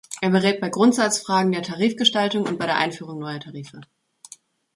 Er 0.19 0.31
berät 0.31 0.59
bei 0.59 0.69
Grundsatzfragen 0.69 1.51
der 1.51 1.61
Tarifgestaltung 1.61 2.41
und 2.47 2.57
bei 2.57 2.65
der 2.65 2.79
Einführung 2.79 3.19
neuer 3.19 3.39
Tarife. 3.39 3.81